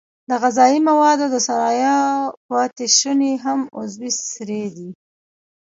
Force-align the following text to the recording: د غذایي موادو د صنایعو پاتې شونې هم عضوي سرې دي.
د 0.29 0.31
غذایي 0.41 0.79
موادو 0.89 1.25
د 1.33 1.35
صنایعو 1.47 2.35
پاتې 2.49 2.85
شونې 2.97 3.31
هم 3.43 3.59
عضوي 3.77 4.11
سرې 4.33 4.63
دي. 4.75 4.89